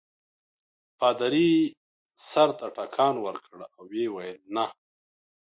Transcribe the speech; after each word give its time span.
پادري 0.99 1.51
سر 2.29 2.49
ته 2.59 2.67
ټکان 2.75 3.15
ورکړ 3.25 3.59
او 3.75 3.81
ویې 3.91 4.07
ویل 4.11 4.39
نه. 4.55 4.65